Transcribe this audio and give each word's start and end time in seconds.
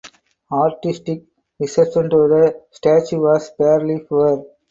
Artistic 0.51 1.25
reception 1.59 2.09
to 2.09 2.17
the 2.27 2.61
statue 2.71 3.19
was 3.19 3.51
fairly 3.55 3.99
poor. 3.99 4.47